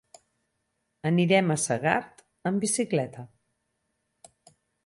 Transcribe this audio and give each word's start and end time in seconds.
Anirem 1.09 1.53
a 1.55 1.59
Segart 1.65 2.25
amb 2.51 2.65
bicicleta. 2.67 3.29